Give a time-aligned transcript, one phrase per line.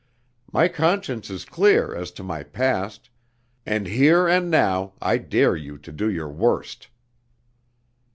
[0.51, 3.11] My conscience is clear as to my past;
[3.67, 6.87] and here and now I dare you to do your worst!"